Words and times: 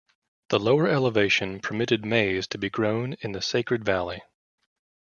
The 0.49 0.59
lower 0.59 0.87
elevation 0.87 1.59
permitted 1.59 2.03
maize 2.05 2.47
to 2.47 2.57
be 2.57 2.71
grown 2.71 3.13
in 3.21 3.33
the 3.33 3.41
Sacred 3.43 3.85
Valley. 3.85 4.23